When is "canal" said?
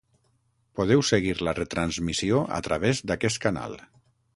3.49-3.83